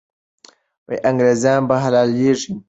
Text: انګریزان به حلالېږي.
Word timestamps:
انګریزان 1.09 1.61
به 1.69 1.75
حلالېږي. 1.83 2.51